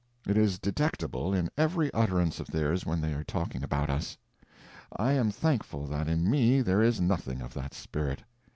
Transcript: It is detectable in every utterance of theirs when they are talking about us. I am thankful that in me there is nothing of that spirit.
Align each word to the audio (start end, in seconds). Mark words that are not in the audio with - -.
It 0.25 0.35
is 0.35 0.57
detectable 0.57 1.31
in 1.31 1.51
every 1.59 1.93
utterance 1.93 2.39
of 2.39 2.47
theirs 2.47 2.87
when 2.87 3.01
they 3.01 3.13
are 3.13 3.23
talking 3.23 3.61
about 3.61 3.91
us. 3.91 4.17
I 4.97 5.11
am 5.11 5.29
thankful 5.29 5.85
that 5.85 6.07
in 6.07 6.27
me 6.27 6.63
there 6.63 6.81
is 6.81 6.99
nothing 6.99 7.39
of 7.39 7.53
that 7.53 7.75
spirit. 7.75 8.23